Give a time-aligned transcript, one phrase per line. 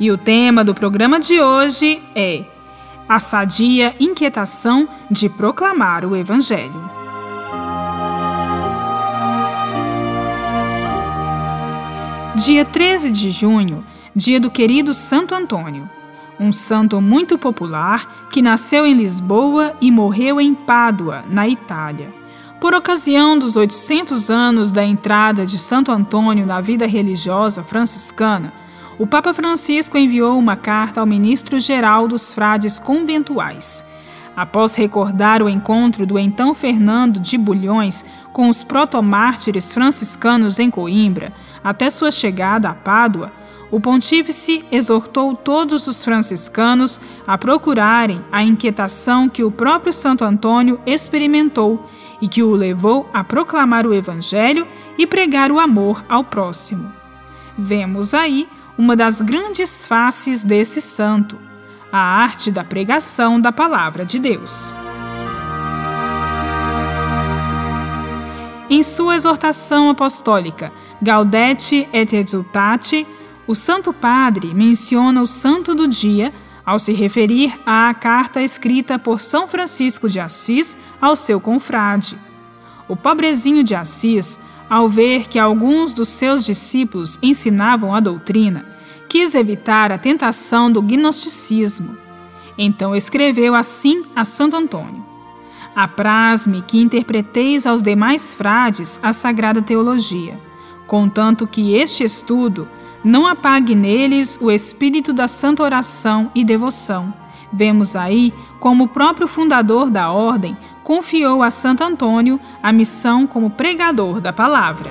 [0.00, 2.46] E o tema do programa de hoje é
[3.06, 6.90] a sadia inquietação de proclamar o Evangelho.
[12.34, 13.84] Dia 13 de junho,
[14.16, 15.86] dia do querido Santo Antônio,
[16.38, 22.08] um santo muito popular que nasceu em Lisboa e morreu em Pádua, na Itália.
[22.58, 28.59] Por ocasião dos 800 anos da entrada de Santo Antônio na vida religiosa franciscana,
[29.00, 33.82] o Papa Francisco enviou uma carta ao ministro-geral dos frades conventuais.
[34.36, 41.32] Após recordar o encontro do então Fernando de Bulhões com os protomártires franciscanos em Coimbra,
[41.64, 43.32] até sua chegada a Pádua,
[43.70, 50.78] o pontífice exortou todos os franciscanos a procurarem a inquietação que o próprio Santo Antônio
[50.84, 51.88] experimentou
[52.20, 56.92] e que o levou a proclamar o Evangelho e pregar o amor ao próximo.
[57.56, 58.46] Vemos aí
[58.80, 61.36] uma das grandes faces desse santo,
[61.92, 64.74] a arte da pregação da palavra de Deus.
[68.70, 70.72] Em sua exortação apostólica
[71.02, 73.06] Gaudete et Exultate,
[73.46, 76.32] o Santo Padre menciona o santo do dia
[76.64, 82.16] ao se referir à carta escrita por São Francisco de Assis ao seu confrade.
[82.88, 84.38] O pobrezinho de Assis
[84.70, 88.64] ao ver que alguns dos seus discípulos ensinavam a doutrina,
[89.08, 91.98] quis evitar a tentação do gnosticismo.
[92.56, 95.04] Então escreveu assim a Santo Antônio:
[95.74, 100.38] Apraz-me que interpreteis aos demais frades a sagrada teologia,
[100.86, 102.68] contanto que este estudo
[103.02, 107.12] não apague neles o espírito da santa oração e devoção.
[107.52, 110.56] Vemos aí como o próprio fundador da ordem
[110.90, 114.90] confiou a Santo Antônio a missão como pregador da palavra.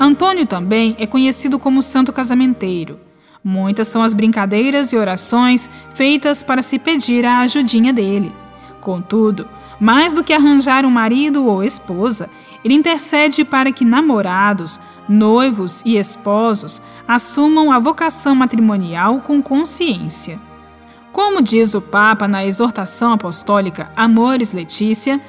[0.00, 2.98] Antônio também é conhecido como santo casamenteiro.
[3.44, 8.32] Muitas são as brincadeiras e orações feitas para se pedir a ajudinha dele.
[8.80, 9.46] Contudo,
[9.80, 12.28] mais do que arranjar um marido ou esposa,
[12.62, 20.38] ele intercede para que namorados, noivos e esposos assumam a vocação matrimonial com consciência.
[21.10, 25.20] Como diz o Papa na exortação apostólica Amores Letícia,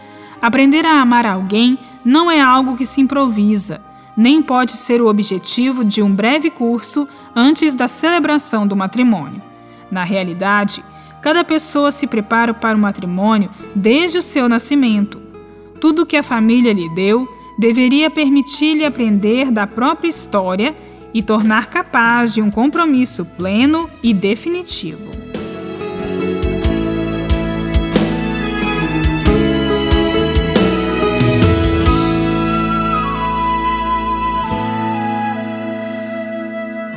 [0.42, 3.82] aprender a amar alguém não é algo que se improvisa,
[4.16, 9.42] nem pode ser o objetivo de um breve curso antes da celebração do matrimônio.
[9.90, 10.84] Na realidade,
[11.22, 15.22] cada pessoa se prepara para o matrimônio desde o seu nascimento.
[15.80, 17.28] Tudo que a família lhe deu
[17.58, 20.76] deveria permitir-lhe aprender da própria história
[21.14, 25.12] e tornar capaz de um compromisso pleno e definitivo.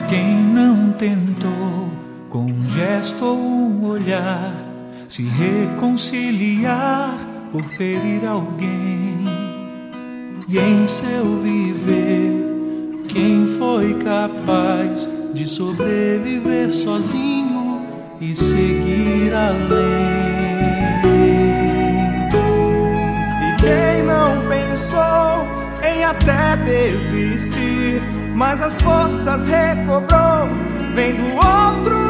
[0.09, 2.03] Quem não tentou
[2.34, 4.53] com um gesto ou um olhar
[5.06, 7.15] se reconciliar
[7.53, 9.22] por ferir alguém?
[10.49, 13.05] e em seu viver.
[13.09, 17.87] Quem foi capaz de sobreviver sozinho
[18.21, 20.25] e seguir além?
[23.43, 25.47] E quem não pensou
[25.89, 28.03] em até desistir,
[28.34, 30.49] mas as forças recobrou,
[30.94, 32.03] vendo outro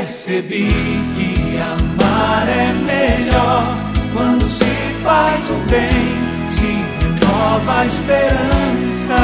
[0.00, 0.72] Percebi
[1.14, 3.76] que amar é melhor
[4.14, 4.64] quando se
[5.04, 6.16] faz o bem,
[6.46, 9.20] se renova a esperança.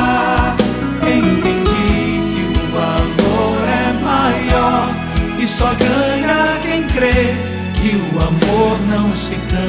[1.00, 4.90] Entendi que o amor é maior
[5.40, 7.34] e só ganha quem crê
[7.72, 9.65] que o amor não se cansa.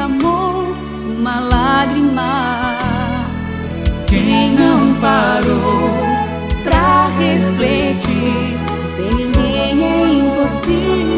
[0.00, 0.74] Derramou
[1.18, 2.78] uma lágrima
[4.08, 5.90] quem não parou
[6.64, 8.58] pra refletir.
[8.96, 11.09] Sem ninguém é impossível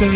[0.00, 0.08] se.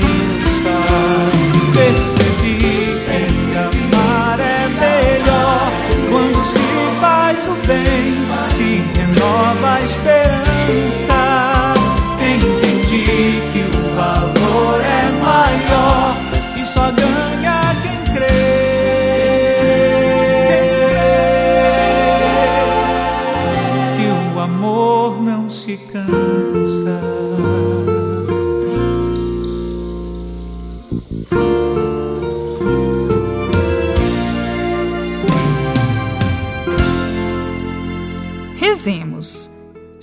[1.75, 2.57] Percebi
[3.05, 5.71] que amar é melhor
[6.11, 6.67] quando se
[7.01, 8.15] faz o bem,
[8.51, 11.21] se renova a esperança.
[12.19, 16.17] Entendi que o valor é maior
[16.57, 18.55] e só ganha quem crê
[23.99, 27.74] que o amor não se cansa.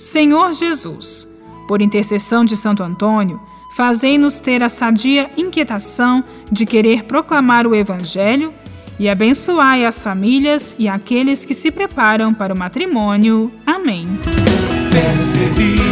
[0.02, 1.28] Senhor Jesus,
[1.68, 3.40] por intercessão de Santo Antônio,
[3.76, 8.52] fazei-nos ter a sadia inquietação de querer proclamar o Evangelho
[8.98, 13.52] e abençoai as famílias e aqueles que se preparam para o matrimônio.
[13.64, 14.08] Amém.
[14.90, 15.91] Percebi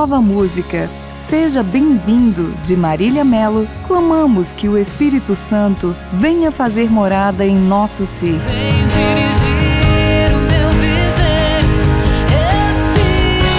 [0.00, 7.44] Nova música Seja Bem-vindo de Marília Melo, clamamos que o Espírito Santo venha fazer morada
[7.44, 8.38] em nosso ser.
[8.38, 11.60] Vem dirigir o meu viver,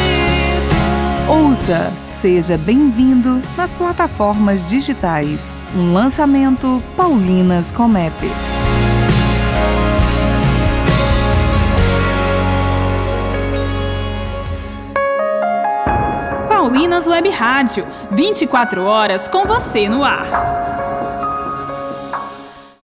[0.01, 0.75] Espírito.
[1.31, 5.53] Ouça Seja Bem-vindo nas plataformas digitais.
[5.75, 8.15] Um lançamento Paulinas Comep.
[16.71, 20.80] Paulinas Web Rádio, 24 horas com você no ar.